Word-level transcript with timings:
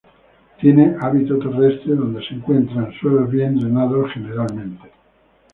Tiene 0.59 0.95
hábito 0.99 1.37
terrestre 1.37 1.93
donde 1.93 2.25
se 2.27 2.33
encuentra 2.33 2.87
en 2.87 2.93
suelos 2.99 3.29
bien 3.29 3.59
drenados 3.59 4.11
generalmente. 4.11 4.89